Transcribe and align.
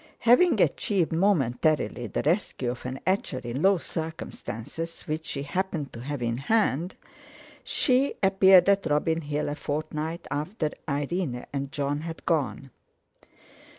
Having 0.21 0.59
achieved—momentarily—the 0.61 2.23
rescue 2.23 2.71
of 2.71 2.87
an 2.87 2.99
etcher 3.05 3.37
in 3.37 3.61
low 3.61 3.77
circumstances, 3.77 5.01
which 5.03 5.27
she 5.27 5.43
happened 5.43 5.93
to 5.93 5.99
have 5.99 6.23
in 6.23 6.37
hand, 6.37 6.95
she 7.63 8.15
appeared 8.23 8.67
at 8.67 8.87
Robin 8.87 9.21
Hill 9.21 9.47
a 9.47 9.53
fortnight 9.53 10.25
after 10.31 10.71
Irene 10.89 11.45
and 11.53 11.71
Jon 11.71 12.01
had 12.01 12.25
gone. 12.25 12.71